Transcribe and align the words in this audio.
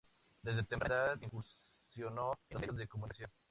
Desde 0.41 0.63
temprana 0.63 0.95
edad 1.13 1.21
incursionó 1.21 2.31
en 2.49 2.53
los 2.55 2.61
medios 2.61 2.75
de 2.75 2.87
comunicación. 2.87 3.29